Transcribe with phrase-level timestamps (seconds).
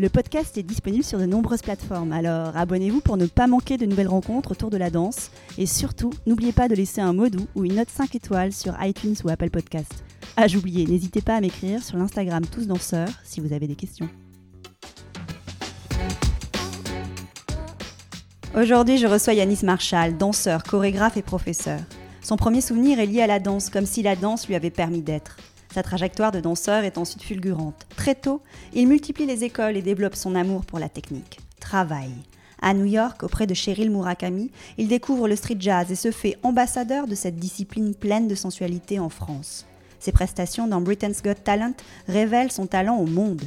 [0.00, 3.86] Le podcast est disponible sur de nombreuses plateformes, alors abonnez-vous pour ne pas manquer de
[3.86, 5.30] nouvelles rencontres autour de la danse.
[5.56, 8.74] Et surtout, n'oubliez pas de laisser un mot doux ou une note 5 étoiles sur
[8.82, 10.02] iTunes ou Apple Podcast.
[10.36, 14.08] Ah, j'oubliais, n'hésitez pas à m'écrire sur l'Instagram Tous Danseurs si vous avez des questions.
[18.56, 21.78] Aujourd'hui, je reçois Yanis Marshall, danseur, chorégraphe et professeur.
[22.20, 25.02] Son premier souvenir est lié à la danse, comme si la danse lui avait permis
[25.02, 25.36] d'être.
[25.74, 27.88] Sa trajectoire de danseur est ensuite fulgurante.
[27.96, 28.40] Très tôt,
[28.74, 31.40] il multiplie les écoles et développe son amour pour la technique.
[31.58, 32.12] Travail.
[32.62, 36.38] À New York, auprès de Cheryl Murakami, il découvre le street jazz et se fait
[36.44, 39.66] ambassadeur de cette discipline pleine de sensualité en France.
[39.98, 41.74] Ses prestations dans Britain's Got Talent
[42.06, 43.42] révèlent son talent au monde.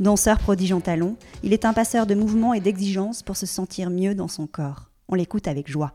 [0.00, 3.88] Danseur prodige en talons, il est un passeur de mouvements et d'exigences pour se sentir
[3.88, 4.90] mieux dans son corps.
[5.08, 5.94] On l'écoute avec joie.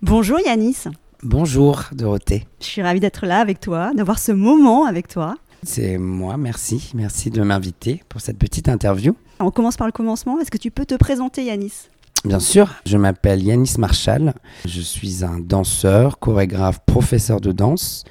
[0.00, 0.84] Bonjour Yanis.
[1.24, 2.44] Bonjour Dorothée.
[2.60, 5.36] Je suis ravie d'être là avec toi, d'avoir ce moment avec toi.
[5.62, 6.90] C'est moi, merci.
[6.92, 9.16] Merci de m'inviter pour cette petite interview.
[9.40, 10.38] On commence par le commencement.
[10.38, 11.88] Est-ce que tu peux te présenter Yanis?
[12.26, 14.34] Bien sûr, je m'appelle Yanis Marshall.
[14.66, 18.04] Je suis un danseur, chorégraphe, professeur de danse.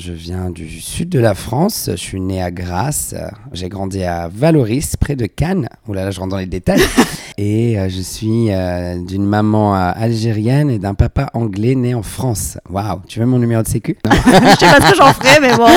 [0.00, 3.14] Je viens du sud de la France, je suis né à Grasse,
[3.52, 5.68] j'ai grandi à Valoris, près de Cannes.
[5.88, 6.80] Là là, je rentre dans les détails.
[7.36, 12.02] et euh, je suis euh, d'une maman euh, algérienne et d'un papa anglais né en
[12.02, 12.56] France.
[12.70, 13.98] Waouh, tu veux mon numéro de sécu?
[14.06, 14.10] Je
[14.58, 15.68] sais pas ce que j'en ferai, mais bon.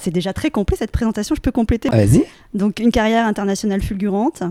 [0.00, 1.88] C'est déjà très complet cette présentation, je peux compléter.
[1.88, 2.24] Vas-y.
[2.54, 4.42] Donc une carrière internationale fulgurante,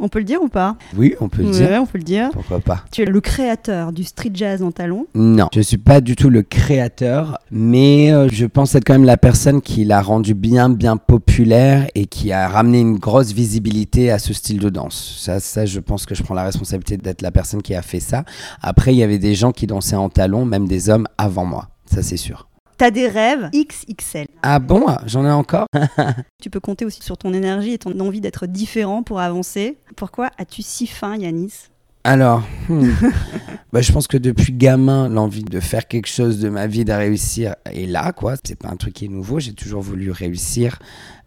[0.00, 1.80] on peut le dire ou pas Oui, on peut le Ouais, dire.
[1.82, 2.30] on peut le dire.
[2.32, 5.06] Pourquoi pas Tu es le créateur du street jazz en talons.
[5.14, 9.04] Non, je suis pas du tout le créateur, mais euh, je pense être quand même
[9.04, 14.10] la personne qui l'a rendu bien, bien populaire et qui a ramené une grosse visibilité
[14.10, 15.16] à ce style de danse.
[15.20, 18.00] Ça, ça, je pense que je prends la responsabilité d'être la personne qui a fait
[18.00, 18.24] ça.
[18.60, 21.68] Après, il y avait des gens qui dansaient en talons, même des hommes avant moi.
[21.86, 22.48] Ça, c'est sûr.
[22.76, 24.26] T'as des rêves XXL.
[24.42, 25.66] Ah bon J'en ai encore
[26.42, 29.78] Tu peux compter aussi sur ton énergie et ton envie d'être différent pour avancer.
[29.96, 31.68] Pourquoi as-tu si faim, Yanis?
[32.06, 32.90] Alors, hmm.
[33.72, 36.92] bah, je pense que depuis gamin, l'envie de faire quelque chose de ma vie, de
[36.92, 38.34] réussir, est là, quoi.
[38.44, 39.40] C'est pas un truc qui est nouveau.
[39.40, 40.78] J'ai toujours voulu réussir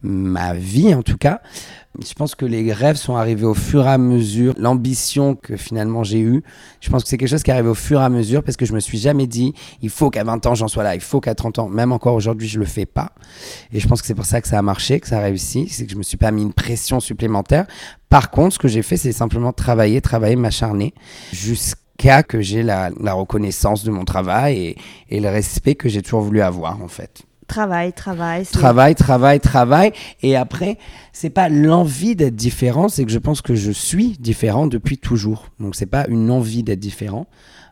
[0.04, 1.42] ma vie, en tout cas.
[2.00, 4.54] Je pense que les rêves sont arrivés au fur et à mesure.
[4.60, 6.44] L'ambition que finalement j'ai eue,
[6.80, 8.56] je pense que c'est quelque chose qui est arrivé au fur et à mesure parce
[8.56, 11.02] que je me suis jamais dit, il faut qu'à 20 ans j'en sois là, il
[11.02, 13.14] faut qu'à 30 ans, même encore aujourd'hui, je le fais pas.
[13.74, 15.68] Et je pense que c'est pour ça que ça a marché, que ça a réussi.
[15.70, 17.66] C'est que je me suis pas mis une pression supplémentaire.
[18.10, 20.94] Par contre, ce que j'ai fait, c'est simplement travailler, travailler, m'acharner
[21.34, 24.78] jusqu'à que j'ai la, la reconnaissance de mon travail et,
[25.10, 27.24] et le respect que j'ai toujours voulu avoir, en fait.
[27.48, 28.46] Travail, travail.
[28.46, 29.94] Travail, travail, travail.
[30.22, 30.78] Et après,
[31.14, 35.48] c'est pas l'envie d'être différent, c'est que je pense que je suis différent depuis toujours.
[35.60, 37.26] Donc c'est pas une envie d'être différent,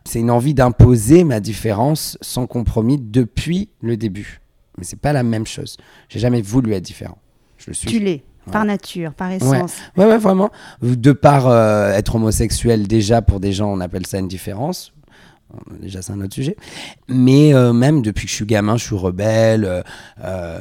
[0.04, 4.40] c'est une envie d'imposer ma différence sans compromis depuis le début.
[4.78, 5.76] Mais c'est pas la même chose.
[6.08, 7.18] J'ai jamais voulu être différent.
[7.58, 7.88] Je le suis.
[7.88, 8.22] Tu l'es,
[8.52, 9.74] par nature, par essence.
[9.96, 10.50] Ouais, ouais, vraiment.
[10.82, 14.92] De par euh, être homosexuel, déjà, pour des gens, on appelle ça une différence.
[15.80, 16.56] Déjà, c'est un autre sujet.
[17.08, 19.84] Mais euh, même depuis que je suis gamin, je suis rebelle.
[20.24, 20.58] euh,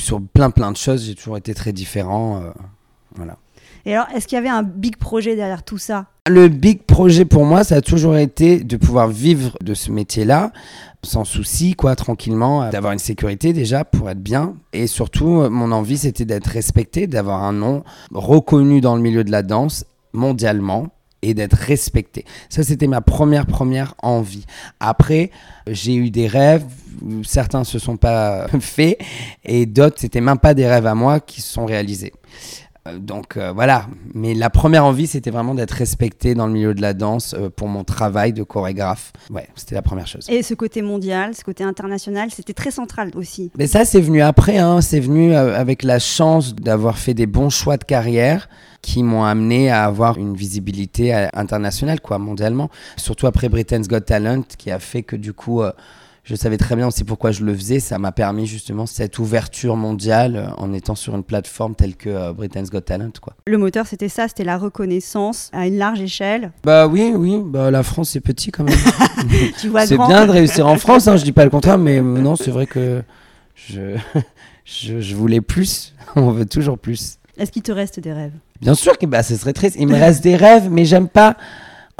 [0.00, 2.42] sur plein, plein de choses, j'ai toujours été très différent.
[3.16, 3.36] voilà.
[3.86, 6.06] Et alors, est-ce qu'il y avait un big projet derrière tout ça?
[6.28, 10.52] Le big projet pour moi, ça a toujours été de pouvoir vivre de ce métier-là
[11.02, 14.54] sans souci, quoi, tranquillement, euh, d'avoir une sécurité déjà pour être bien.
[14.72, 19.24] Et surtout, euh, mon envie, c'était d'être respecté, d'avoir un nom reconnu dans le milieu
[19.24, 20.88] de la danse mondialement
[21.22, 22.24] et d'être respecté.
[22.48, 24.46] Ça, c'était ma première, première envie.
[24.80, 25.30] Après,
[25.66, 26.64] j'ai eu des rêves,
[27.24, 28.98] certains se sont pas faits
[29.44, 32.12] et d'autres, c'était même pas des rêves à moi qui se sont réalisés.
[32.88, 36.74] Euh, Donc euh, voilà, mais la première envie, c'était vraiment d'être respecté dans le milieu
[36.74, 39.12] de la danse euh, pour mon travail de chorégraphe.
[39.30, 40.26] Ouais, c'était la première chose.
[40.28, 43.50] Et ce côté mondial, ce côté international, c'était très central aussi.
[43.56, 44.80] Mais ça, c'est venu après, hein.
[44.80, 48.48] c'est venu avec la chance d'avoir fait des bons choix de carrière
[48.82, 52.70] qui m'ont amené à avoir une visibilité internationale, quoi, mondialement.
[52.96, 55.72] Surtout après Britain's Got Talent, qui a fait que du coup, euh,
[56.28, 57.80] je savais très bien aussi pourquoi je le faisais.
[57.80, 62.10] Ça m'a permis justement cette ouverture mondiale euh, en étant sur une plateforme telle que
[62.10, 63.34] euh, Britain's Got Talent, quoi.
[63.46, 66.52] Le moteur, c'était ça, c'était la reconnaissance à une large échelle.
[66.64, 68.76] Bah oui, oui, bah la France c'est petit quand même.
[69.58, 72.36] C'est bien de réussir en France, hein, je dis pas le contraire, mais euh, non,
[72.36, 73.02] c'est vrai que
[73.54, 73.96] je,
[74.64, 75.94] je, je voulais plus.
[76.16, 77.18] On veut toujours plus.
[77.38, 78.32] Est-ce qu'il te reste des rêves?
[78.60, 79.76] Bien sûr que bah, ce serait triste.
[79.78, 81.36] Il me reste des rêves, mais j'aime pas.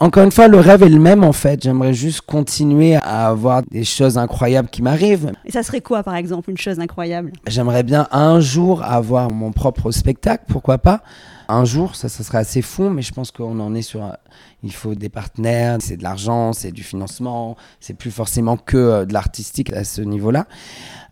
[0.00, 1.60] Encore une fois, le rêve est le même en fait.
[1.62, 5.32] J'aimerais juste continuer à avoir des choses incroyables qui m'arrivent.
[5.44, 7.32] Et ça serait quoi, par exemple, une chose incroyable?
[7.48, 11.02] J'aimerais bien un jour avoir mon propre spectacle, pourquoi pas?
[11.48, 14.02] Un jour, ça, ça serait assez fou, mais je pense qu'on en est sur.
[14.04, 14.16] un-
[14.62, 19.04] Il faut des partenaires, c'est de l'argent, c'est du financement, c'est plus forcément que euh,
[19.04, 20.46] de l'artistique à ce niveau-là.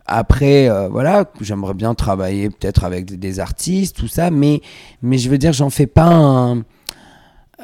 [0.05, 4.61] Après, euh, voilà, j'aimerais bien travailler peut-être avec des, des artistes, tout ça, mais,
[5.01, 6.63] mais je veux dire, j'en fais pas un.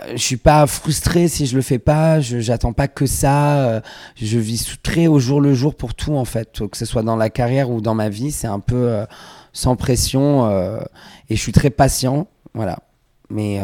[0.01, 2.19] Euh, Je suis pas frustré si je le fais pas.
[2.19, 3.59] Je j'attends pas que ça.
[3.69, 3.81] euh,
[4.15, 4.77] Je vis sous-
[5.09, 7.81] au jour le jour pour tout en fait, que ce soit dans la carrière ou
[7.81, 8.31] dans ma vie.
[8.31, 9.05] C'est un peu euh,
[9.53, 10.49] sans pression
[11.29, 12.27] et je suis très patient.
[12.53, 12.79] Voilà.
[13.29, 13.59] Mais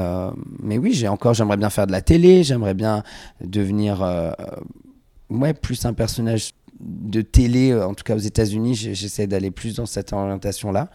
[0.63, 1.33] mais oui, j'ai encore.
[1.35, 2.43] J'aimerais bien faire de la télé.
[2.43, 3.03] J'aimerais bien
[3.41, 4.01] devenir
[5.29, 7.75] ouais plus un personnage de télé.
[7.75, 10.89] En tout cas aux États-Unis, j'essaie d'aller plus dans cette orientation là.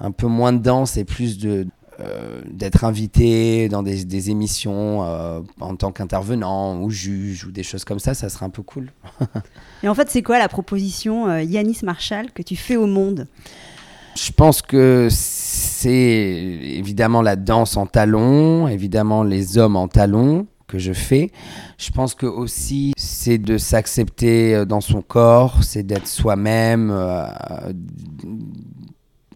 [0.00, 1.66] Un peu moins de danse et plus de
[2.50, 7.84] d'être invité dans des, des émissions euh, en tant qu'intervenant ou juge ou des choses
[7.84, 8.92] comme ça, ça serait un peu cool.
[9.82, 13.26] Et en fait, c'est quoi la proposition euh, Yanis Marshall que tu fais au monde?
[14.16, 20.78] Je pense que c'est évidemment la danse en talons, évidemment les hommes en talons que
[20.78, 21.30] je fais.
[21.78, 26.90] Je pense que aussi c'est de s'accepter euh, dans son corps, c'est d'être soi-même.
[26.90, 27.26] euh,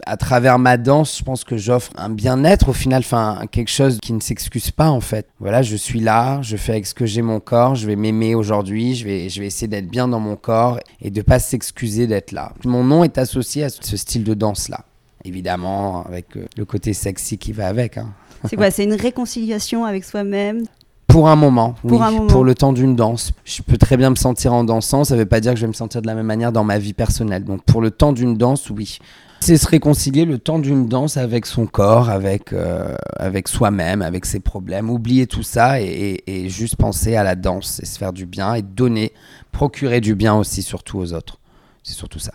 [0.06, 3.98] à travers ma danse, je pense que j'offre un bien-être au final, enfin quelque chose
[4.00, 5.26] qui ne s'excuse pas en fait.
[5.40, 8.34] Voilà, je suis là, je fais avec ce que j'ai mon corps, je vais m'aimer
[8.34, 12.06] aujourd'hui, je vais, je vais essayer d'être bien dans mon corps et de pas s'excuser
[12.06, 12.52] d'être là.
[12.64, 14.80] Mon nom est associé à ce style de danse là,
[15.24, 17.98] évidemment avec euh, le côté sexy qui va avec.
[17.98, 18.08] hein.
[18.48, 20.62] C'est quoi C'est une réconciliation avec soi-même?
[21.08, 22.26] Pour un moment, Pour oui, un moment.
[22.26, 23.32] pour le temps d'une danse.
[23.44, 25.68] Je peux très bien me sentir en dansant, ça veut pas dire que je vais
[25.68, 27.44] me sentir de la même manière dans ma vie personnelle.
[27.44, 28.98] Donc pour le temps d'une danse, oui.
[29.40, 34.24] C'est se réconcilier le temps d'une danse avec son corps, avec, euh, avec soi-même, avec
[34.26, 34.90] ses problèmes.
[34.90, 38.26] Oublier tout ça et, et- et juste penser à la danse et se faire du
[38.26, 39.12] bien et donner,
[39.52, 41.38] procurer du bien aussi surtout aux autres.
[41.84, 42.32] C'est surtout ça.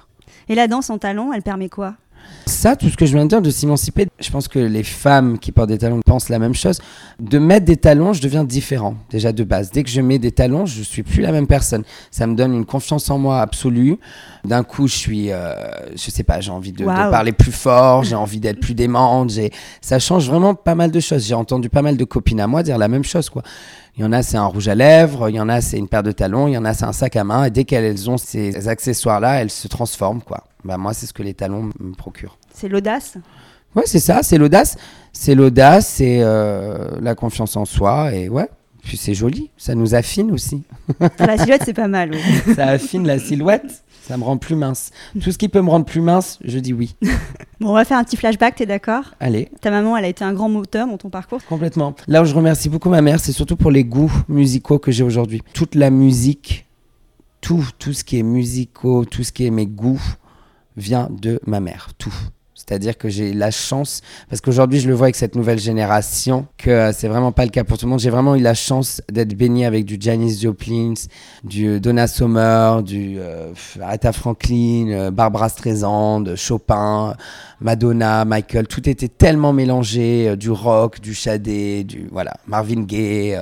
[0.48, 1.96] Et la danse en talons, elle permet quoi?
[2.46, 5.38] Ça, tout ce que je viens de dire, de s'émanciper, je pense que les femmes
[5.40, 6.80] qui portent des talons pensent la même chose.
[7.20, 9.72] De mettre des talons, je deviens différent, déjà de base.
[9.72, 11.84] Dès que je mets des talons, je suis plus la même personne.
[12.10, 13.98] Ça me donne une confiance en moi absolue.
[14.44, 15.54] D'un coup, je suis, euh,
[15.96, 19.32] je sais pas, j'ai envie de, parler plus fort, j'ai envie d'être plus démente.
[19.82, 21.26] Ça change vraiment pas mal de choses.
[21.26, 23.44] J'ai entendu pas mal de copines à moi dire la même chose, quoi.
[23.98, 25.88] Il y en a, c'est un rouge à lèvres, il y en a, c'est une
[25.88, 27.44] paire de talons, il y en a, c'est un sac à main.
[27.46, 30.46] Et dès qu'elles ont ces accessoires-là, elles se transforment, quoi.
[30.64, 32.38] Bah, moi, c'est ce que les talons me procurent.
[32.54, 33.18] C'est l'audace?
[33.76, 34.78] Ouais, c'est ça, c'est l'audace.
[35.12, 38.50] C'est l'audace, c'est euh, la confiance en soi, et ouais.
[38.84, 40.64] Puis c'est joli, ça nous affine aussi.
[41.00, 42.12] Ah, La silhouette, c'est pas mal.
[42.14, 42.54] oui.
[42.56, 44.90] ça affine la silhouette, ça me rend plus mince.
[45.22, 46.96] Tout ce qui peut me rendre plus mince, je dis oui.
[47.60, 49.14] Bon, on va faire un petit flashback, t'es d'accord?
[49.20, 51.44] Allez, Ta maman, elle a été un grand moteur dans ton parcours?
[51.46, 51.96] complètement.
[52.08, 55.04] Là où je remercie beaucoup ma mère, c'est surtout pour les goûts musicaux que j'ai
[55.04, 55.42] aujourd'hui.
[55.54, 56.66] Toute la musique,
[57.40, 60.02] tout, tout ce qui est musicaux, tout ce qui est mes goûts,
[60.76, 61.90] vient de ma mère.
[62.00, 62.14] Tout.
[62.68, 66.70] C'est-à-dire que j'ai la chance, parce qu'aujourd'hui je le vois avec cette nouvelle génération, que
[66.70, 68.00] euh, c'est vraiment pas le cas pour tout le monde.
[68.00, 70.94] J'ai vraiment eu la chance d'être béni avec du Janis Joplin,
[71.44, 77.16] du Donna Summer, du euh, Aretha Franklin, euh, Barbara Streisand, Chopin,
[77.60, 78.68] Madonna, Michael.
[78.68, 83.40] Tout était tellement mélangé, euh, du rock, du shadé, du voilà, Marvin Gaye.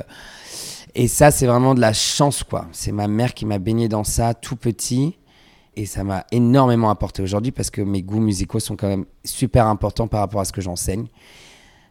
[0.96, 2.68] et ça, c'est vraiment de la chance, quoi.
[2.72, 5.19] C'est ma mère qui m'a baigné dans ça tout petit.
[5.80, 9.66] Et ça m'a énormément apporté aujourd'hui parce que mes goûts musicaux sont quand même super
[9.66, 11.06] importants par rapport à ce que j'enseigne.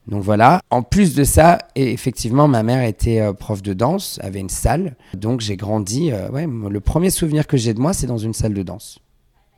[0.06, 0.60] Donc voilà.
[0.68, 4.94] En plus de ça, effectivement, ma mère était euh, prof de danse, avait une salle.
[5.14, 6.12] Donc j'ai grandi.
[6.12, 8.98] euh, ouais, le premier souvenir que j'ai de moi, c'est dans une salle de danse.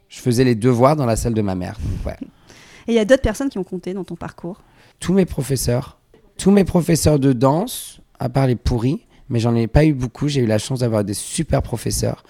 [0.08, 1.76] Je faisais les devoirs dans la salle de ma mère.
[1.82, 2.16] Donc, ouais.
[2.86, 4.60] Et il y a d'autres personnes qui ont compté dans ton parcours?
[5.00, 5.98] Tous mes professeurs,
[6.38, 10.28] tous mes professeurs de danse, à part les pourris, mais j'en ai pas eu beaucoup.
[10.28, 12.24] J'ai eu la chance d'avoir des super professeurs.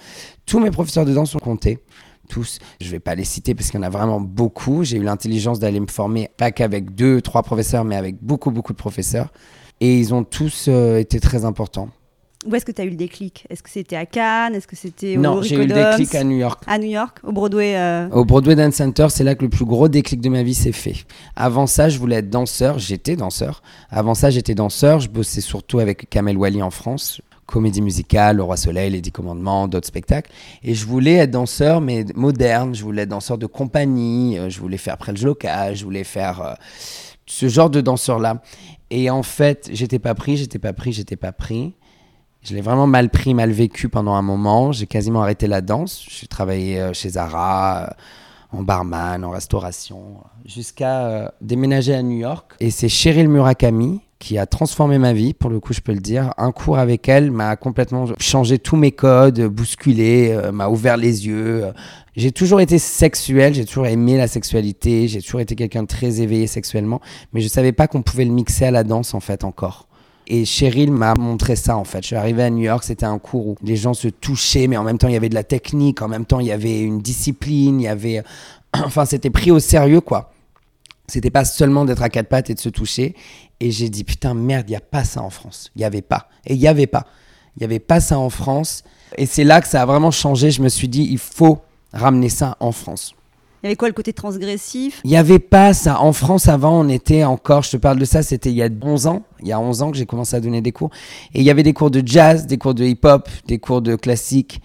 [0.47, 1.79] Tous mes professeurs de danse ont compté.
[2.29, 2.61] Tous.
[2.81, 4.85] Je vais pas les citer parce qu'il y en a vraiment beaucoup.
[4.85, 8.73] J'ai eu l'intelligence d'aller me former, pas qu'avec deux, trois professeurs, mais avec beaucoup, beaucoup
[8.73, 9.33] de professeurs.
[9.81, 11.89] Et ils ont tous euh, été très importants.
[12.47, 13.47] Où est-ce que tu as eu le déclic?
[13.51, 14.55] Est-ce que c'était à Cannes?
[14.55, 16.63] Est-ce que c'était au non, j'ai eu le déclic à New York.
[16.67, 17.77] À New York, au Broadway.
[17.77, 20.55] euh, Au Broadway Dance Center, c'est là que le plus gros déclic de ma vie
[20.55, 21.05] s'est fait.
[21.37, 23.63] Avant ça, je voulais être danseur, j'étais danseur.
[23.91, 28.43] Avant ça, j'étais danseur, je bossais surtout avec Kamel Wally en France, comédie musicale, Le
[28.43, 30.31] Roi Soleil, Les Dix Commandements, d'autres spectacles.
[30.63, 34.61] Et je voulais être danseur, mais moderne, je voulais être danseur de compagnie, euh, je
[34.61, 36.55] voulais faire Prelge Local, je voulais faire euh,
[37.27, 38.41] ce genre de danseur-là.
[38.91, 41.75] Et en fait, j'étais pas pris, j'étais pas pris, j'étais pas pris.
[42.43, 44.73] Je l'ai vraiment mal pris, mal vécu pendant un moment.
[44.73, 46.05] J'ai quasiment arrêté la danse.
[46.09, 52.17] J'ai travaillé euh, chez Zara, euh, en barman, en restauration, jusqu'à euh, déménager à New
[52.17, 52.55] York.
[52.61, 56.01] Et c'est Cheryl Murakami qui a transformé ma vie, pour le coup, je peux le
[56.01, 56.35] dire.
[56.37, 61.65] Un cours avec elle m'a complètement changé tous mes codes, bousculé, m'a ouvert les yeux.
[62.17, 66.21] J'ai toujours été sexuel, j'ai toujours aimé la sexualité, j'ai toujours été quelqu'un de très
[66.21, 67.01] éveillé sexuellement,
[67.33, 69.89] mais je savais pas qu'on pouvait le mixer à la danse en fait encore.
[70.33, 72.03] Et Cheryl m'a montré ça en fait.
[72.03, 74.77] Je suis arrivé à New York, c'était un cours où les gens se touchaient, mais
[74.77, 76.81] en même temps il y avait de la technique, en même temps il y avait
[76.83, 78.23] une discipline, il y avait,
[78.73, 80.33] enfin c'était pris au sérieux quoi.
[81.09, 83.17] C'était pas seulement d'être à quatre pattes et de se toucher.
[83.59, 85.73] Et j'ai dit putain merde, il y a pas ça en France.
[85.75, 86.29] Il y avait pas.
[86.47, 87.07] Et il y avait pas.
[87.57, 88.85] Il y avait pas ça en France.
[89.19, 90.53] Et c'est là que ça a vraiment changé.
[90.53, 91.59] Je me suis dit il faut
[91.93, 93.17] ramener ça en France.
[93.63, 95.03] Il y avait quoi le côté transgressif?
[95.05, 96.01] Il n'y avait pas ça.
[96.01, 98.69] En France, avant, on était encore, je te parle de ça, c'était il y a
[98.83, 99.23] 11 ans.
[99.43, 100.91] Il y a 11 ans que j'ai commencé à donner des cours.
[101.35, 103.97] Et il y avait des cours de jazz, des cours de hip-hop, des cours de
[103.97, 104.63] classique.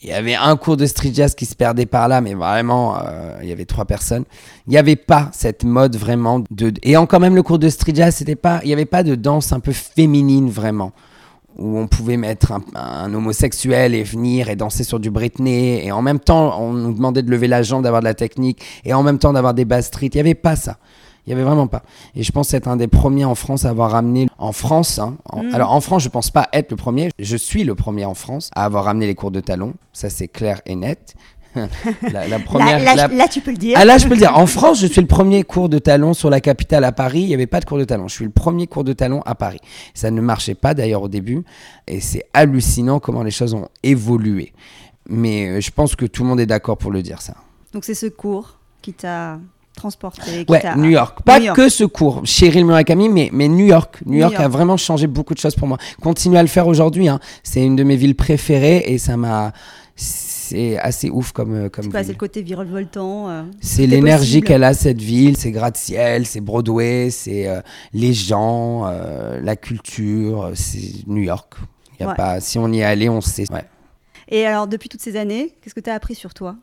[0.00, 2.98] Il y avait un cours de street jazz qui se perdait par là, mais vraiment,
[2.98, 4.24] euh, il y avait trois personnes.
[4.68, 6.72] Il n'y avait pas cette mode vraiment de.
[6.84, 8.60] Et encore même le cours de street jazz, c'était pas.
[8.62, 10.92] Il n'y avait pas de danse un peu féminine vraiment
[11.58, 16.02] où on pouvait mettre un, homosexuel et venir et danser sur du Britney, et en
[16.02, 19.02] même temps, on nous demandait de lever la jambe, d'avoir de la technique, et en
[19.02, 20.10] même temps d'avoir des basses street.
[20.12, 20.78] Il n'y avait pas ça.
[21.26, 21.82] Il n'y avait vraiment pas.
[22.14, 25.16] Et je pense être un des premiers en France à avoir ramené, en France, hein,
[25.30, 25.54] mm.
[25.54, 28.50] alors en France, je pense pas être le premier, je suis le premier en France
[28.54, 31.16] à avoir ramené les cours de talon, ça c'est clair et net.
[32.12, 33.76] la, première, là, tu peux le dire.
[33.80, 34.36] Ah, là, je peux le dire.
[34.36, 37.20] En France, je suis le premier cours de talon sur la capitale à Paris.
[37.20, 38.08] Il n'y avait pas de cours de talon.
[38.08, 39.60] Je suis le premier cours de talon à Paris.
[39.94, 41.44] Ça ne marchait pas d'ailleurs au début.
[41.86, 44.52] Et c'est hallucinant comment les choses ont évolué.
[45.08, 47.34] Mais euh, je pense que tout le monde est d'accord pour le dire, ça.
[47.72, 49.38] Donc, c'est ce cours qui t'a
[49.78, 51.20] transporté Ouais, New York.
[51.24, 54.00] Pas que ce cours, Cheryl Murakami, mais, mais New York.
[54.04, 54.34] New, York.
[54.34, 55.78] a vraiment changé beaucoup de choses pour moi.
[56.02, 57.08] Continue à le faire aujourd'hui.
[57.08, 57.20] Hein.
[57.42, 59.52] C'est une de mes villes préférées et ça m'a
[60.48, 64.72] c'est assez ouf comme euh, comme c'est le côté virevoltant euh, c'est l'énergie qu'elle a
[64.72, 67.60] cette ville c'est gratte-ciel c'est Broadway c'est euh,
[67.92, 68.86] les gens
[69.42, 71.54] la culture c'est New York.
[72.00, 73.64] Y a pas si on y est allé on sait ouais.
[74.28, 76.56] et alors depuis toutes ces années qu'est-ce que tu as appris sur toi?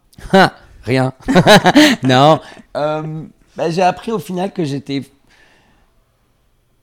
[0.84, 1.14] Rien.
[2.04, 2.40] Non.
[2.74, 5.02] Bah, j'ai appris au final que j'étais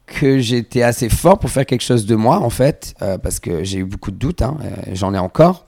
[0.06, 3.78] que j'étais assez fort pour faire quelque chose de moi en fait parce que j'ai
[3.78, 4.56] eu beaucoup de doutes hein,
[4.92, 5.66] j'en ai encore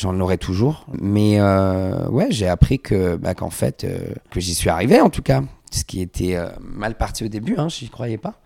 [0.00, 0.86] j'en aurai toujours.
[1.00, 3.98] Mais euh, ouais, j'ai appris que bah, qu'en fait, euh,
[4.30, 5.42] que j'y suis arrivé en tout cas.
[5.70, 8.40] Ce qui était euh, mal parti au début, hein, je n'y croyais pas.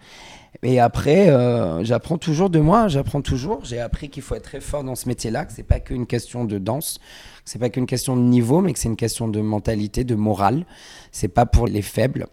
[0.63, 1.27] Et après,
[1.83, 3.65] j'apprends toujours de moi, j'apprends toujours.
[3.65, 6.45] J'ai appris qu'il faut être très fort dans ce métier-là, que c'est pas qu'une question
[6.45, 7.01] de danse,
[7.45, 10.15] que c'est pas qu'une question de niveau, mais que c'est une question de mentalité, de
[10.15, 10.65] morale.
[11.13, 12.29] C'est pas pour les faibles.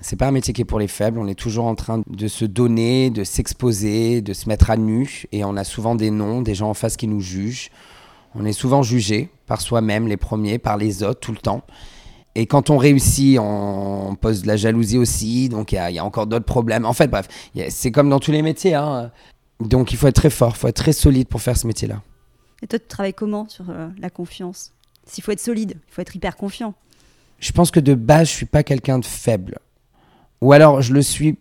[0.00, 1.18] C'est pas un métier qui est pour les faibles.
[1.18, 5.24] On est toujours en train de se donner, de s'exposer, de se mettre à nu.
[5.32, 7.70] Et on a souvent des noms, des gens en face qui nous jugent.
[8.38, 11.62] On est souvent jugé par soi-même, les premiers, par les autres, tout le temps.
[12.34, 16.26] Et quand on réussit, on pose de la jalousie aussi, donc il y, a encore
[16.26, 16.84] d'autres problèmes.
[16.84, 17.28] En fait, bref,
[17.70, 18.74] c'est comme dans tous les métiers.
[18.74, 19.10] Hein.
[19.60, 22.02] Donc il faut être très fort, il faut être très solide pour faire ce métier-là.
[22.62, 24.72] Et toi, tu travailles comment sur euh, la confiance?
[25.06, 26.74] S'il faut être solide, il faut être hyper confiant.
[27.38, 29.58] Je pense que de base, je suis pas quelqu'un de faible.
[30.42, 31.38] Ou alors, je le suis,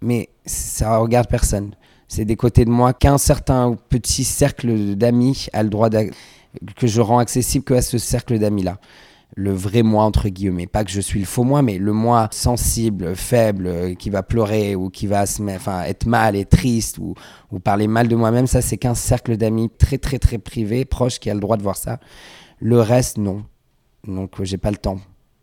[0.00, 1.74] mais ça regarde personne.
[2.08, 5.90] C'est des côtés de moi qu'un certain petit cercle d'amis a le droit
[6.76, 8.78] que je rends accessible que à ce cercle d'amis-là.
[9.34, 10.66] Le vrai moi, entre guillemets.
[10.66, 14.74] Pas que je suis le faux moi, mais le moi sensible, faible, qui va pleurer
[14.74, 17.14] ou qui va se enfin, être mal et triste ou,
[17.50, 21.18] ou parler mal de moi-même, ça, c'est qu'un cercle d'amis très, très, très privé, proche,
[21.18, 21.98] qui a le droit de voir ça.
[22.60, 23.44] Le reste, non.
[24.06, 24.98] Donc, j'ai pas le temps.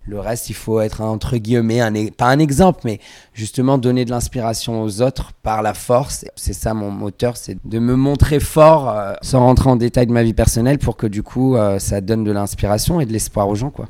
[0.06, 3.00] Le reste, il faut être entre guillemets, un, pas un exemple, mais
[3.34, 6.26] justement donner de l'inspiration aux autres par la force.
[6.36, 10.12] C'est ça mon moteur, c'est de me montrer fort euh, sans rentrer en détail de
[10.12, 13.48] ma vie personnelle pour que du coup euh, ça donne de l'inspiration et de l'espoir
[13.48, 13.70] aux gens.
[13.70, 13.88] quoi.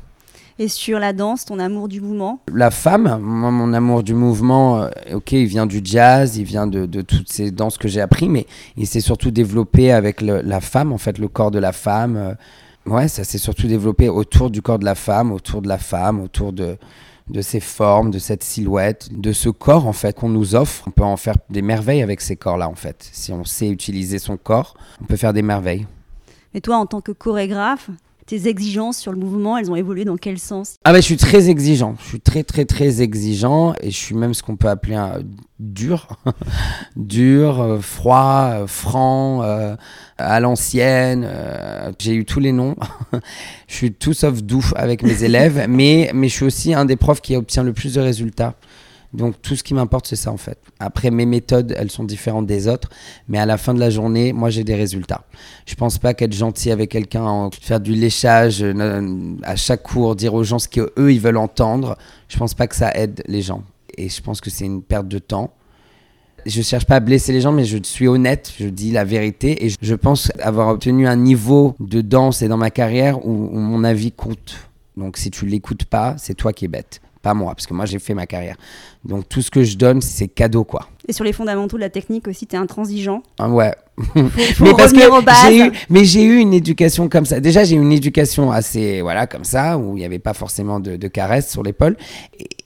[0.60, 2.38] Et sur la danse, ton amour du mouvement?
[2.52, 6.68] La femme, moi, mon amour du mouvement, euh, ok, il vient du jazz, il vient
[6.68, 10.92] de, toutes ces danses que j'ai appris, mais il s'est surtout développé avec la femme,
[10.92, 12.36] en fait, le corps de la femme.
[12.86, 16.20] Ouais, ça s'est surtout développé autour du corps de la femme, autour de la femme,
[16.20, 16.76] autour de,
[17.30, 20.84] de ses formes, de cette silhouette, de ce corps en fait qu'on nous offre.
[20.86, 23.08] On peut en faire des merveilles avec ces corps-là en fait.
[23.12, 25.86] Si on sait utiliser son corps, on peut faire des merveilles.
[26.52, 27.90] Mais toi, en tant que chorégraphe,
[28.26, 30.76] tes exigences sur le mouvement, elles ont évolué dans quel sens?
[30.84, 34.14] Ah bah je suis très exigeant, je suis très très très exigeant et je suis
[34.14, 35.20] même ce qu'on peut appeler un
[35.58, 36.08] dur,
[36.96, 39.76] dur, euh, froid, euh, franc, euh,
[40.18, 41.28] à l'ancienne,
[41.98, 42.76] j'ai eu tous les noms.
[43.68, 46.96] je suis tout sauf doux avec mes élèves, mais, mais je suis aussi un des
[46.96, 48.54] profs qui obtient le plus de résultats
[49.14, 50.58] Donc tout ce qui m'importe, c'est ça en fait.
[50.80, 52.90] Après, mes méthodes, elles sont différentes des autres,
[53.28, 55.24] mais à la fin de la journée, moi, j'ai des résultats.
[55.66, 60.34] Je pense pas qu'être gentil avec quelqu'un, faire du léchage euh, à chaque cours, dire
[60.34, 61.96] aux gens ce qu'eux, ils veulent entendre,
[62.28, 63.62] je pense pas que ça aide les gens.
[63.96, 65.52] Et je pense que c'est une perte de temps.
[66.44, 69.64] Je cherche pas à blesser les gens, mais je suis honnête, je dis la vérité,
[69.64, 73.84] et je pense avoir obtenu un niveau de danse et dans ma carrière où, mon
[73.84, 74.56] avis compte.
[74.96, 77.86] Donc si tu l'écoutes pas, c'est toi qui es bête pas moi, parce que moi
[77.86, 78.56] j'ai fait ma carrière.
[79.04, 80.88] Donc tout ce que je donne, c'est cadeau quoi.
[81.08, 83.22] Et sur les fondamentaux de la technique aussi, tu es intransigeant.
[83.38, 83.74] Ah ouais.
[84.16, 84.98] Mais parce que
[85.46, 87.38] j'ai eu, mais j'ai eu une éducation comme ça.
[87.38, 90.80] Déjà, j'ai eu une éducation assez, voilà, comme ça, où il n'y avait pas forcément
[90.80, 91.96] de, de caresses sur l'épaule.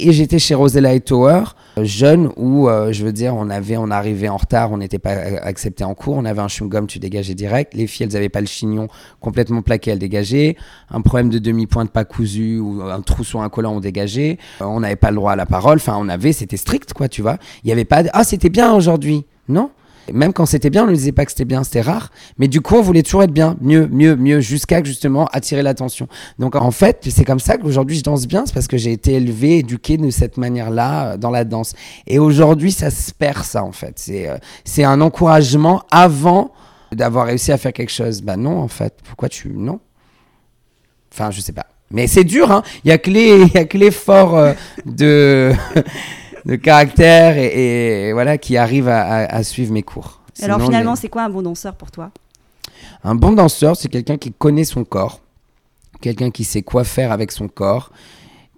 [0.00, 1.44] Et, j'étais chez Rosella Tower,
[1.82, 5.12] jeune, où, euh, je veux dire, on avait, on arrivait en retard, on n'était pas
[5.42, 7.74] accepté en cours, on avait un chewing-gum, tu dégageais direct.
[7.74, 8.88] Les filles, elles n'avaient pas le chignon
[9.20, 10.56] complètement plaqué, elles dégageaient.
[10.90, 14.38] Un problème de demi-pointe pas cousu ou un trou sur un collant, on dégageait.
[14.62, 15.76] Euh, on n'avait pas le droit à la parole.
[15.76, 17.36] Enfin, on avait, c'était strict, quoi, tu vois.
[17.64, 19.26] Il n'y avait pas, de, ah, c'était bien aujourd'hui.
[19.48, 19.70] Non,
[20.12, 22.10] même quand c'était bien, on ne disait pas que c'était bien, c'était rare.
[22.38, 26.08] Mais du coup, on voulait toujours être bien, mieux, mieux, mieux, jusqu'à justement attirer l'attention.
[26.38, 29.14] Donc en fait, c'est comme ça qu'aujourd'hui je danse bien, c'est parce que j'ai été
[29.14, 31.74] élevé, éduqué de cette manière-là euh, dans la danse.
[32.06, 33.94] Et aujourd'hui, ça se perd ça en fait.
[33.96, 36.52] C'est euh, c'est un encouragement avant
[36.92, 38.22] d'avoir réussi à faire quelque chose.
[38.22, 38.94] Bah non en fait.
[39.04, 39.80] Pourquoi tu non?
[41.12, 41.66] Enfin, je sais pas.
[41.90, 42.62] Mais c'est dur, hein.
[42.84, 44.52] Il y a que les, il y a que l'effort euh,
[44.84, 45.52] de
[46.48, 50.22] de caractère et, voilà qui arrive à, suivre mes cours.
[50.42, 52.10] Alors finalement, c'est quoi un bon danseur pour toi?
[53.04, 55.20] Un bon danseur, c'est quelqu'un qui connaît son corps,
[56.00, 57.90] quelqu'un qui sait quoi faire avec son corps,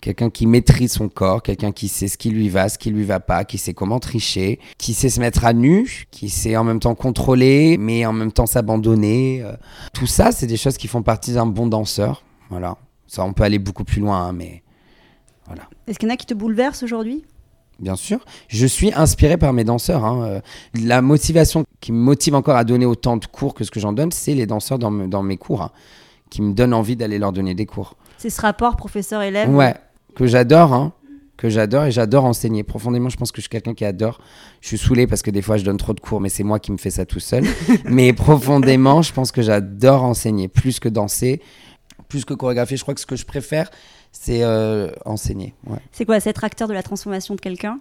[0.00, 3.04] quelqu'un qui maîtrise son corps, quelqu'un qui sait ce qui lui va, ce qui lui
[3.04, 6.64] va pas, qui sait comment tricher, qui sait se mettre à nu, qui sait en
[6.64, 9.42] même temps contrôler, mais en même temps s'abandonner.
[9.42, 9.52] Euh.
[9.92, 12.22] Tout ça, c'est des choses qui font partie d'un bon danseur.
[12.50, 12.76] Voilà.
[13.06, 14.62] Ça, on peut aller beaucoup plus loin, hein, mais
[15.46, 15.62] voilà.
[15.86, 17.24] Est-ce qu'il y en a qui te bouleversent aujourd'hui?
[17.80, 18.20] Bien sûr.
[18.48, 20.04] Je suis inspiré par mes danseurs.
[20.04, 20.22] Hein.
[20.24, 20.40] Euh,
[20.82, 23.92] la motivation qui me motive encore à donner autant de cours que ce que j'en
[23.92, 25.70] donne, c'est les danseurs dans, dans mes cours, hein,
[26.30, 27.96] qui me donnent envie d'aller leur donner des cours.
[28.18, 29.48] C'est ce rapport professeur-élève?
[29.54, 29.74] Ouais,
[30.14, 30.92] que j'adore, hein,
[31.40, 32.62] que j'adore et j'adore enseigner.
[32.62, 34.20] Profondément, je pense que je suis quelqu'un qui adore.
[34.60, 36.58] Je suis saoulé parce que des fois, je donne trop de cours, mais c'est moi
[36.58, 37.44] qui me fais ça tout seul.
[37.84, 41.40] mais profondément, je pense que j'adore enseigner, plus que danser,
[42.08, 42.76] plus que chorégraphier.
[42.76, 43.70] Je crois que ce que je préfère,
[44.12, 45.54] c'est euh, enseigner.
[45.92, 47.78] C'est quoi, c'est être acteur de la transformation de quelqu'un?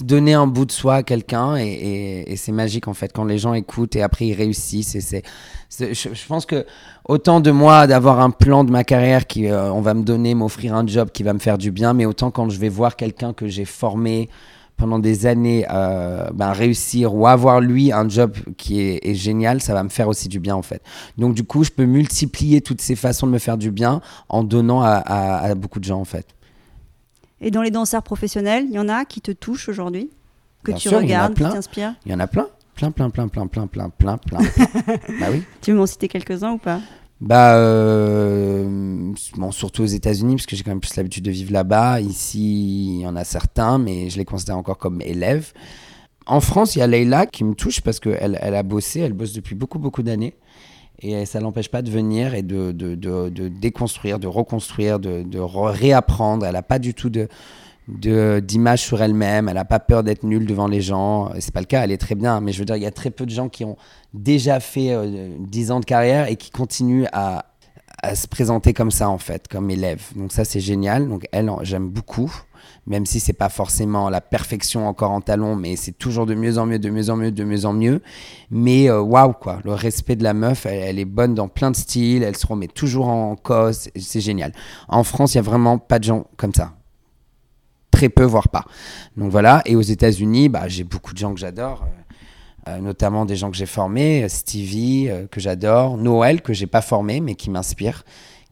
[0.00, 3.54] Donner un bout de soi à quelqu'un et, c'est magique en fait quand les gens
[3.54, 4.96] écoutent et après ils réussissent.
[4.96, 5.22] Et c'est,
[5.70, 6.66] je, pense que
[7.04, 10.34] autant de moi d'avoir un plan de ma carrière qui euh, on va me donner,
[10.34, 12.96] m'offrir un job qui va me faire du bien, mais autant quand je vais voir
[12.96, 14.28] quelqu'un que j'ai formé,
[14.76, 19.72] pendant des années euh, ben, réussir ou avoir lui un job qui est, génial, ça
[19.74, 20.82] va me faire aussi du bien en fait.
[21.16, 24.44] Donc du coup, je peux multiplier toutes ces façons de me faire du bien en
[24.44, 26.26] donnant à, beaucoup de gens en fait.
[27.40, 30.10] Et dans les danseurs professionnels, il y en a qui te touchent aujourd'hui,
[30.64, 33.66] que tu regardes, qui t'inspirent Il y en a plein, plein, plein, plein, plein, plein,
[33.66, 34.38] plein, plein, plein.
[35.20, 35.42] bah oui.
[35.60, 36.80] Tu veux m'en citer quelques-uns ou pas?
[37.20, 41.52] Bah, euh, bon, surtout aux États-Unis, parce que j'ai quand même plus l'habitude de vivre
[41.52, 42.00] là-bas.
[42.00, 45.52] Ici, il y en a certains, mais je les considère encore comme élèves.
[46.26, 49.12] En France, il y a Leila qui me touche parce qu'elle elle a bossé, elle
[49.12, 50.34] bosse depuis beaucoup, beaucoup d'années.
[51.00, 55.38] Et ça l'empêche pas de venir et de, de, de, de déconstruire, de reconstruire, de,
[55.38, 56.46] réapprendre.
[56.46, 57.28] Elle n'a pas du tout de,
[57.88, 61.30] d'image sur elle-même, elle n'a pas peur d'être nulle devant les gens.
[61.38, 62.90] C'est pas le cas, elle est très bien, mais je veux dire, il y a
[62.90, 63.76] très peu de gens qui ont
[64.12, 67.46] déjà fait euh, 10 ans de carrière et qui continuent à,
[68.14, 70.00] se présenter comme ça en fait, comme élève.
[70.14, 71.08] Donc ça c'est génial.
[71.08, 72.32] Donc elle, j'aime beaucoup,
[72.86, 76.58] même si c'est pas forcément la perfection encore en talon, mais c'est toujours de mieux
[76.58, 78.02] en mieux, de mieux en mieux, de mieux en mieux.
[78.50, 81.72] Mais euh, waouh quoi, le respect de la meuf, elle, elle, est bonne dans plein
[81.72, 84.52] de styles, elle se remet toujours en cause, c'est génial.
[84.88, 86.75] En France, il y a vraiment pas de gens comme ça
[87.96, 88.66] très peu, voire pas.
[89.16, 89.62] Donc voilà.
[89.64, 91.84] Et aux États-Unis, bah, j'ai beaucoup de gens que j'adore.
[91.84, 92.02] Euh,
[92.68, 96.82] euh, notamment des gens que j'ai formés, euh, Stevie, que j'adore, Noël, que j'ai pas
[96.82, 98.04] formé, mais qui m'inspire,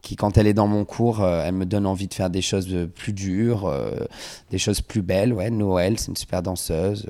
[0.02, 2.88] qui, quand elle est dans mon cours, elle me donne envie de faire des choses
[2.94, 3.72] plus dures,
[4.50, 5.32] des choses plus belles.
[5.32, 7.06] Ouais, Noël, c'est une super danseuse.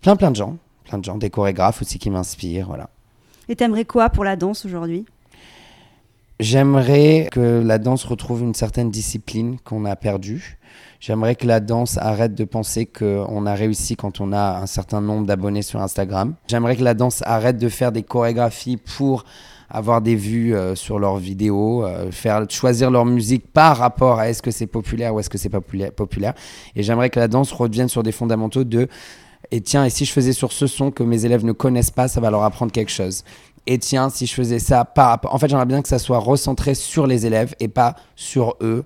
[0.00, 2.88] plein, plein de gens, plein de gens, des chorégraphes aussi qui m'inspirent, voilà.
[3.48, 5.06] Et t'aimerais quoi pour la danse aujourd'hui?
[6.38, 10.58] J'aimerais que la danse retrouve une certaine discipline qu'on a perdue.
[11.00, 15.00] J'aimerais que la danse arrête de penser qu'on a réussi quand on a un certain
[15.00, 16.34] nombre d'abonnés sur Instagram.
[16.48, 19.24] J'aimerais que la danse arrête de faire des chorégraphies pour
[19.70, 24.28] avoir des vues euh, sur leurs vidéos, euh, faire choisir leur musique par rapport à
[24.28, 26.34] est-ce que c'est populaire ou est-ce que c'est pas populaire.
[26.76, 28.88] Et j'aimerais que la danse revienne sur des fondamentaux de
[29.52, 32.08] et tiens, et si je faisais sur ce son que mes élèves ne connaissent pas,
[32.08, 33.22] ça va leur apprendre quelque chose
[33.66, 35.20] et tiens, si je faisais ça, pas.
[35.24, 38.84] En fait, j'aimerais bien que ça soit recentré sur les élèves et pas sur eux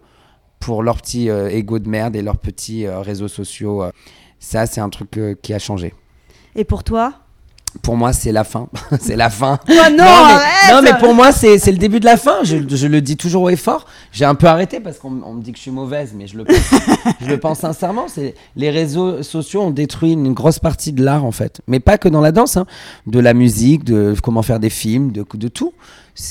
[0.58, 3.82] pour leur petit euh, ego de merde et leurs petits euh, réseaux sociaux.
[3.82, 3.92] euh.
[4.38, 5.94] ça, c'est un truc euh, qui a changé.
[6.54, 7.14] Et pour toi
[7.82, 8.68] Pour moi, c'est la fin.
[9.00, 9.58] c'est la fin.
[9.68, 12.42] Oh non, mais, arrête non, mais pour moi, c'est le début de la fin.
[12.42, 13.86] Je, je le dis toujours haut et fort.
[14.12, 16.36] J'ai un peu arrêté parce qu'on on me dit que je suis mauvaise, mais je
[16.36, 16.56] le pense,
[17.20, 18.06] je le pense sincèrement.
[18.56, 22.08] Les réseaux sociaux ont détruit une grosse partie de l'art en fait, mais pas que
[22.08, 22.66] dans la danse, hein.
[23.06, 25.72] de la musique, de comment faire des films, de, de tout.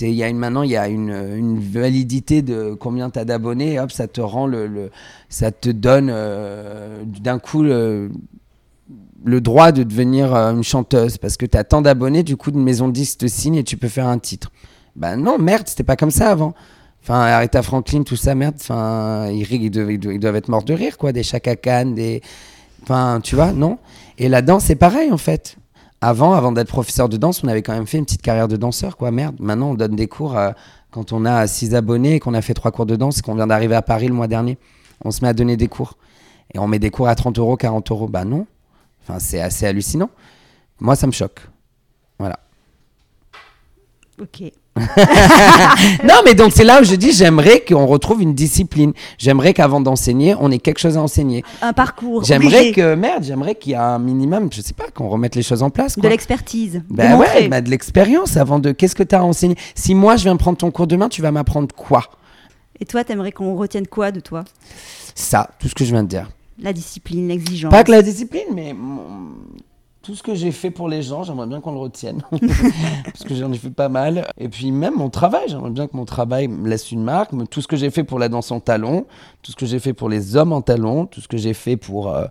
[0.02, 3.74] Il y a une maintenant il y a une, une validité de combien t'as d'abonnés.
[3.76, 4.92] et Hop, ça te rend le, le-
[5.30, 8.12] ça te donne euh, d'un coup le
[9.24, 12.52] le droit de devenir euh, une chanteuse parce que tu as tant d'abonnés, du coup,
[12.52, 14.52] une maison de disques te signe et tu peux faire un titre.
[14.96, 16.54] Ben non, merde, c'était pas comme ça avant.
[17.04, 18.56] Enfin, Aretha Franklin, tout ça, merde.
[18.60, 21.12] Enfin, ils, ils, doivent, être morts de rire, quoi.
[21.12, 22.22] Des Chaka des.
[22.84, 23.78] Enfin, tu vois, non
[24.18, 25.58] Et la danse, c'est pareil, en fait.
[26.02, 28.58] Avant, avant d'être professeur de danse, on avait quand même fait une petite carrière de
[28.58, 29.12] danseur, quoi.
[29.12, 29.36] Merde.
[29.40, 30.52] Maintenant, on donne des cours euh,
[30.92, 33.36] quand on a 6 abonnés et qu'on a fait trois cours de danse et qu'on
[33.36, 34.58] vient d'arriver à Paris le mois dernier.
[35.04, 35.98] On se met à donner des cours.
[36.54, 38.08] Et on met des cours à 30 euros, 40 euros.
[38.08, 38.46] Bah non.
[39.04, 40.10] Enfin, c'est assez hallucinant.
[40.80, 41.42] Moi, ça me choque.
[42.18, 42.40] Voilà.
[44.22, 44.52] Ok.
[46.04, 48.94] non, mais donc c'est là où je dis j'aimerais qu'on retrouve une discipline.
[49.18, 51.44] J'aimerais qu'avant d'enseigner, on ait quelque chose à enseigner.
[51.62, 52.24] Un parcours.
[52.24, 55.44] J'aimerais que, merde, j'aimerais qu'il y ait un minimum, je sais pas, qu'on remette les
[55.44, 55.98] choses en place.
[55.98, 56.82] De l'expertise.
[56.90, 58.72] Ben ouais, de l'expérience avant de.
[58.72, 59.56] Qu'est-ce que tu as à enseigner?
[59.76, 62.04] Si moi je viens prendre ton cours demain, tu vas m'apprendre quoi?
[62.80, 64.46] Et toi, t'aimerais qu'on retienne quoi de toi?
[65.14, 66.30] Ça, tout ce que je viens de dire.
[66.62, 67.72] La discipline, l'exigence.
[67.72, 68.76] Pas que la discipline, mais
[70.02, 72.22] tout ce que j'ai fait pour les gens, j'aimerais bien qu'on le retienne.
[73.04, 74.28] Parce que j'en ai fait pas mal.
[74.38, 77.32] Et puis même mon travail, j'aimerais bien que mon travail me laisse une marque.
[77.50, 79.06] Tout ce que j'ai fait pour la danse en talons,
[79.42, 81.78] tout ce que j'ai fait pour les hommes en talons, tout ce que j'ai fait
[81.78, 82.14] pour...
[82.14, 82.26] euh,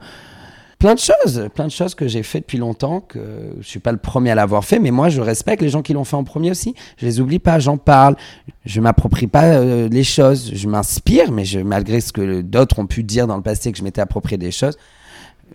[0.79, 3.19] Plein de choses, plein de choses que j'ai fait depuis longtemps, que
[3.61, 5.93] je suis pas le premier à l'avoir fait, mais moi je respecte les gens qui
[5.93, 6.77] l'ont fait en premier aussi.
[6.99, 8.17] Je les oublie pas, j'en parle,
[8.64, 12.87] je m'approprie pas euh, les choses, je m'inspire, mais je, malgré ce que d'autres ont
[12.87, 14.79] pu dire dans le passé que je m'étais approprié des choses,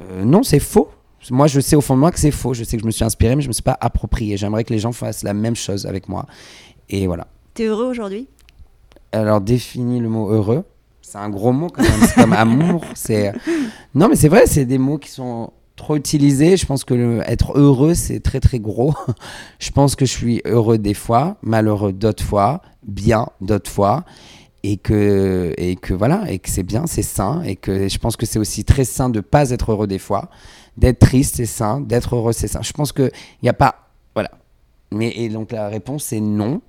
[0.01, 0.89] euh, non, c'est faux.
[1.31, 2.53] Moi, je sais au fond de moi que c'est faux.
[2.53, 4.35] Je sais que je me suis inspiré, mais je me suis pas approprié.
[4.35, 6.25] J'aimerais que les gens fassent la même chose avec moi.
[6.89, 7.27] Et voilà.
[7.53, 8.27] T'es heureux aujourd'hui?
[9.11, 10.65] Alors, définis le mot heureux.
[11.03, 11.91] C'est un gros mot quand même.
[12.07, 12.83] C'est comme amour.
[12.95, 13.33] C'est
[13.93, 14.47] non, mais c'est vrai.
[14.47, 16.57] C'est des mots qui sont trop utilisés.
[16.57, 18.95] Je pense que être heureux, c'est très très gros.
[19.59, 24.05] Je pense que je suis heureux des fois, malheureux d'autres fois, bien d'autres fois.
[24.65, 28.15] Et que, et que voilà, et que c'est bien, c'est sain, et que je pense
[28.15, 30.29] que c'est aussi très sain de pas être heureux des fois,
[30.77, 32.61] d'être triste, c'est sain, d'être heureux, c'est sain.
[32.61, 33.11] Je pense qu'il
[33.41, 33.89] n'y a pas.
[34.15, 34.31] Voilà.
[34.91, 36.61] Mais, et donc la réponse, c'est non.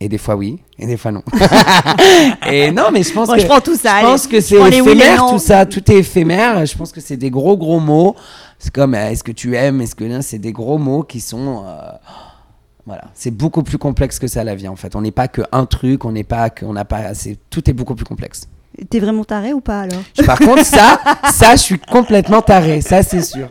[0.00, 1.22] Et des fois oui, et des fois non.
[2.50, 4.00] et non, mais je pense Bon, que je prends tout ça.
[4.00, 6.66] je pense que c'est éphémère tout ça, tout est éphémère.
[6.66, 8.16] Je pense que c'est des gros gros mots.
[8.58, 11.64] C'est comme euh, est-ce que tu aimes, est-ce que c'est des gros mots qui sont
[11.66, 11.92] euh,
[12.86, 14.94] voilà, c'est beaucoup plus complexe que ça la vie en fait.
[14.96, 17.68] On n'est pas que un truc, on n'est pas que on n'a pas c'est tout
[17.70, 18.48] est beaucoup plus complexe.
[18.90, 20.02] T'es vraiment taré ou pas alors?
[20.26, 20.98] Par contre ça,
[21.30, 23.48] ça je suis complètement taré, ça c'est sûr.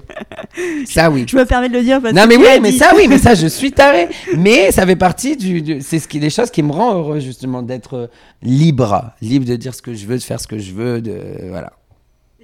[0.86, 1.26] Ça oui.
[1.28, 2.78] Je me permets de le dire parce Non que mais tu oui, mais dit.
[2.78, 4.08] ça oui, mais ça je suis taré.
[4.38, 7.20] Mais ça fait partie du, du- c'est ce qui des choses qui me rend heureux
[7.20, 8.08] justement d'être euh,
[8.42, 11.20] libre, libre de dire ce que je veux, de faire ce que je veux, de
[11.50, 11.74] voilà.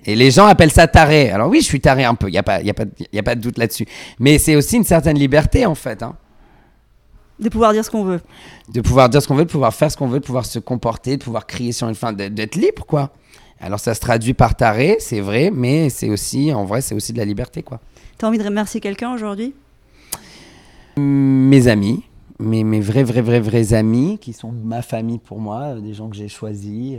[0.06, 1.30] Et les gens appellent ça taré.
[1.30, 3.19] Alors oui, je suis taré un peu, il y a pas y a pas y
[3.19, 3.86] a pas de doute là-dessus.
[4.17, 6.15] Mais c'est aussi une certaine liberté en fait hein.
[7.39, 8.19] De pouvoir dire ce qu'on veut.
[8.74, 10.60] de pouvoir dire ce qu'on veut, de pouvoir faire ce qu'on veut, de pouvoir se
[10.60, 13.12] comporter, de pouvoir crier sur une fin, d'être libre quoi.
[13.62, 17.12] Alors ça se traduit par taré, c'est vrai, mais c'est aussi en vrai, c'est aussi
[17.13, 17.80] de la liberté quoi.
[18.17, 19.54] T'as envie de remercier quelqu'un aujourd'hui?
[20.98, 22.04] Mes amis,
[22.39, 25.93] mes, mes vrais, vrais, vrais, vrais amis, qui sont ma famille pour moi, euh, des
[25.93, 26.98] gens que j'ai choisis.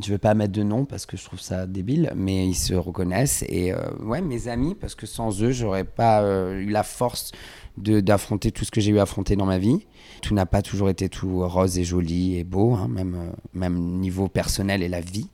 [0.00, 2.54] Je ne vais pas mettre de nom parce que je trouve ça débile, mais ils
[2.54, 3.44] se reconnaissent.
[3.48, 7.32] Et euh, ouais, mes amis, parce que sans eux, j'aurais pas euh, eu la force
[7.78, 9.86] de- d'affronter tout ce que j'ai eu à affronter dans ma vie.
[10.22, 13.78] Tout n'a pas toujours été tout rose et joli et beau, hein, même, euh, même
[13.98, 15.28] niveau personnel et la vie.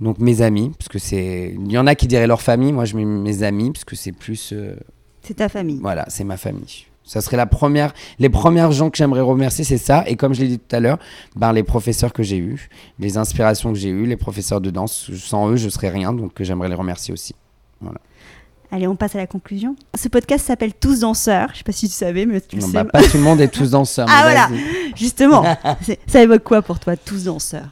[0.00, 2.84] Donc mes amis, parce que c'est, il y en a qui diraient leur famille, moi
[2.86, 4.76] je mets mes amis parce que c'est plus, euh,
[5.22, 5.78] C'est ta famille.
[5.80, 6.86] voilà, c'est ma famille.
[7.10, 10.04] Ça serait la première, les premières gens que j'aimerais remercier, c'est ça.
[10.06, 10.98] Et comme je l'ai dit tout à l'heure,
[11.34, 12.68] ben les professeurs que j'ai eus,
[13.00, 16.40] les inspirations que j'ai eues, les professeurs de danse, sans eux, je serais rien, donc
[16.40, 17.34] euh, j'aimerais les remercier aussi.
[18.70, 19.74] Allez, on passe à la conclusion.
[19.98, 21.48] Ce podcast s'appelle Tous danseurs.
[21.52, 22.72] Je sais pas si tu savais, mais tu le Non, sais.
[22.74, 24.06] bah, pas tout le monde est tous danseurs.
[24.10, 24.48] Ah, voilà.
[24.94, 25.42] Justement,
[26.06, 27.70] ça évoque quoi pour toi, Tous danseurs?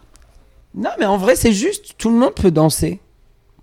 [0.74, 3.01] Non, mais en vrai, c'est juste, tout le monde peut danser.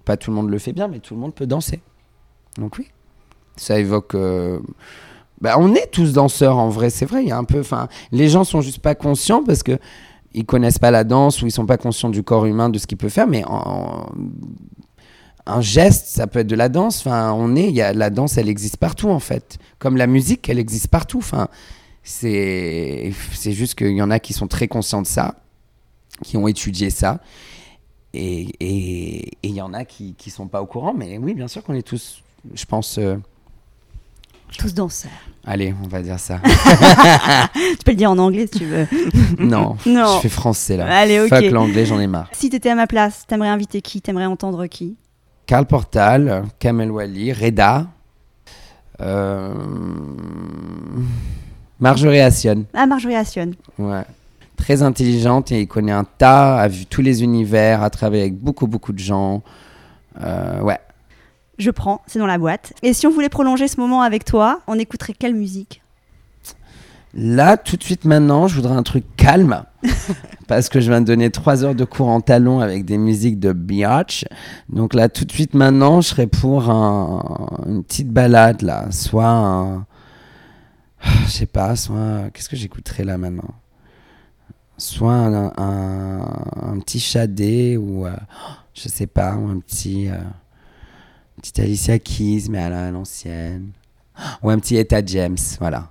[0.06, 1.82] Pas tout le monde le fait bien, mais tout le monde peut danser.
[2.58, 2.88] Donc oui,
[3.58, 4.16] ça évoque.
[4.16, 4.60] euh,
[5.46, 7.22] bah, on est tous danseurs en vrai, c'est vrai.
[7.22, 9.78] Il y a un peu, enfin, les gens sont juste pas conscients parce que
[10.34, 12.88] ils connaissent pas la danse ou ils sont pas conscients du corps humain de ce
[12.88, 13.28] qu'il peut faire.
[13.28, 13.44] Mais
[15.46, 17.06] un geste, ça peut être de la danse.
[17.06, 19.60] Enfin, on est, il y a la danse, elle existe partout en fait.
[19.78, 21.20] Comme la musique, elle existe partout.
[21.20, 21.48] Enfin,
[22.02, 25.36] c'est, c'est juste qu'il y en a qui sont très conscients de ça,
[26.24, 27.20] qui ont étudié ça
[28.14, 31.62] et il y en a qui ne sont pas au courant, mais oui, bien sûr
[31.64, 32.24] qu'on est tous,
[32.56, 32.98] je pense...
[32.98, 33.18] euh,
[34.58, 35.12] Tous danseurs.
[35.46, 36.40] allez, on va dire ça.
[37.54, 38.88] Tu peux le dire en anglais si tu veux.
[39.40, 40.16] non, Non.
[40.16, 40.88] je fais français là.
[40.98, 41.30] Allez, ok.
[41.30, 42.30] Fuck l'anglais, j'en ai marre.
[42.32, 44.02] Si t'étais à ma place, t'aimerais inviter qui?
[44.02, 44.96] T'aimerais entendre qui?
[45.46, 47.88] Karl Portal, Kamel Wally, Reda,
[49.02, 49.54] euh,
[51.80, 52.66] Marjorie Assion.
[52.74, 53.52] Ah, Marjorie Assion.
[53.78, 54.04] Ouais.
[54.58, 58.36] Très intelligente et il connaît un tas, a vu tous les univers, a travaillé avec
[58.40, 59.44] beaucoup, beaucoup de gens.
[60.24, 60.80] Euh, ouais.
[61.58, 62.74] Je prends, c'est dans la boîte.
[62.84, 65.82] Et si on voulait prolonger ce moment avec toi, on écouterait quelle musique?
[67.18, 69.64] Là, tout de suite maintenant, je voudrais un truc calme.
[70.48, 73.40] parce que je viens de donner trois heures de cours en talon avec des musiques
[73.40, 74.26] de biatch.
[74.68, 78.88] Donc là, tout de suite maintenant, je serais pour un- une petite balade là.
[78.92, 79.86] Soit un.
[81.26, 82.30] Je sais pas, soit.
[82.34, 83.54] Qu'est-ce que j'écouterais là maintenant?
[84.78, 86.20] Soit un, un,
[86.74, 88.06] un petit Shadé ou.
[88.06, 88.16] euh,
[88.74, 90.10] je sais pas, ou un petit.
[90.10, 90.18] euh,
[91.42, 93.70] petit Alicia Keys, mais à la- à l'ancienne.
[94.44, 95.90] Ou un petit Etta James, voilà.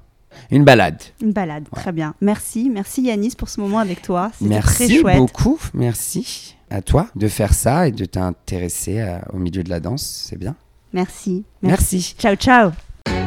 [0.50, 1.00] Une balade.
[1.22, 1.80] Une balade, Ouais.
[1.80, 2.14] très bien.
[2.20, 4.30] Merci, merci Yanis pour ce moment avec toi.
[4.40, 5.16] Merci très chouette.
[5.18, 9.78] beaucoup, merci à toi de faire ça et de t'intéresser à- au milieu de la
[9.80, 10.56] danse, c'est bien.
[10.92, 11.44] Merci.
[11.62, 12.14] Merci.
[12.18, 12.70] Ciao, ciao.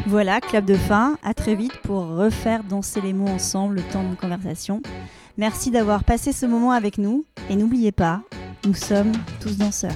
[0.07, 1.17] Voilà, clap de fin.
[1.23, 4.81] À très vite pour refaire danser les mots ensemble le temps d'une conversation.
[5.37, 7.25] Merci d'avoir passé ce moment avec nous.
[7.49, 8.21] Et n'oubliez pas,
[8.65, 9.95] nous sommes tous danseurs.